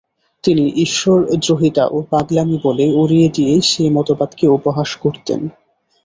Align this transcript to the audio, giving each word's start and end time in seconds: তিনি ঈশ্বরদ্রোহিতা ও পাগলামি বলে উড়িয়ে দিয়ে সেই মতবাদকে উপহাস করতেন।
তিনি 0.43 0.63
ঈশ্বরদ্রোহিতা 0.77 1.83
ও 1.87 1.97
পাগলামি 2.09 2.57
বলে 2.63 2.85
উড়িয়ে 2.93 3.27
দিয়ে 3.29 3.53
সেই 3.61 3.89
মতবাদকে 3.89 4.45
উপহাস 4.47 4.89
করতেন। 4.95 5.41